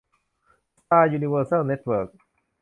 [0.77, 2.09] สตาร์ ยูนิเวอร์แซล เน็ตเวิร์ค